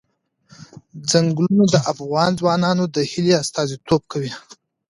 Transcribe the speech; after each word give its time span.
ځنګلونه 1.09 1.65
د 1.73 1.75
افغان 1.91 2.31
ځوانانو 2.39 2.83
د 2.95 2.97
هیلو 3.11 3.39
استازیتوب 3.41 4.01
کوي. 4.11 4.31